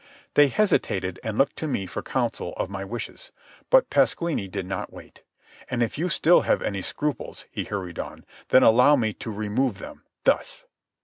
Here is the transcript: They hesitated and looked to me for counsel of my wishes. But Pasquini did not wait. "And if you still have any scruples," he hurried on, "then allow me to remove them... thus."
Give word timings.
They 0.33 0.47
hesitated 0.47 1.19
and 1.23 1.37
looked 1.37 1.57
to 1.57 1.67
me 1.67 1.85
for 1.85 2.01
counsel 2.01 2.53
of 2.57 2.71
my 2.71 2.83
wishes. 2.83 3.31
But 3.69 3.91
Pasquini 3.91 4.47
did 4.47 4.65
not 4.65 4.91
wait. 4.91 5.21
"And 5.69 5.83
if 5.83 5.95
you 5.95 6.09
still 6.09 6.41
have 6.41 6.63
any 6.63 6.81
scruples," 6.81 7.45
he 7.51 7.65
hurried 7.65 7.99
on, 7.99 8.25
"then 8.49 8.63
allow 8.63 8.95
me 8.95 9.13
to 9.13 9.29
remove 9.29 9.77
them... 9.77 10.01
thus." 10.23 10.65